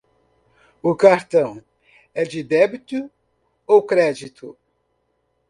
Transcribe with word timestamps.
O 0.81 0.95
cartão 0.95 1.63
é 2.11 2.23
de 2.23 2.41
débito 2.41 3.07
ou 3.67 3.83
crédito? 3.85 4.57